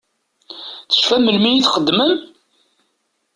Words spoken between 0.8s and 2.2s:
Tecfam melmi i t-txedmem?